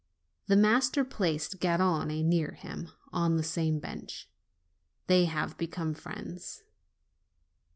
The 0.47 0.55
master 0.55 1.05
placed 1.05 1.59
Garrone 1.59 2.23
near 2.25 2.53
him, 2.53 2.89
on 3.13 3.37
the 3.37 3.43
same 3.43 3.77
bench. 3.77 4.27
They 5.05 5.25
have 5.25 5.59
become 5.59 5.93
friends. 5.93 6.63